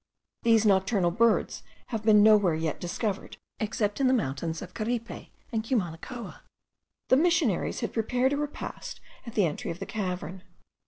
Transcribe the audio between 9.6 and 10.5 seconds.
of the cavern.